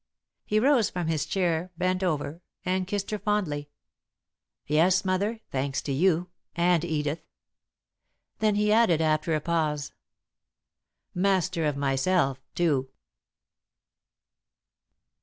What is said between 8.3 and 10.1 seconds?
Then he added, after a pause: